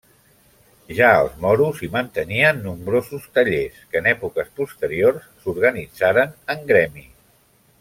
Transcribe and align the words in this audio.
Ja 0.99 1.09
els 1.25 1.35
moros 1.43 1.81
hi 1.83 1.89
mantenien 1.95 2.63
nombrosos 2.69 3.29
tallers, 3.39 3.77
que 3.93 4.01
en 4.01 4.09
èpoques 4.13 4.49
posteriors 4.61 5.29
s'organitzaren 5.45 6.35
en 6.57 6.69
gremi. 6.75 7.07